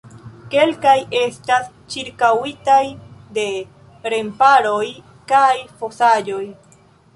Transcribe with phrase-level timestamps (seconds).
[0.53, 2.79] Kelkaj estas ĉirkaŭitaj
[3.37, 3.45] de
[4.15, 4.83] remparoj
[5.35, 6.45] kaj fosaĵoj.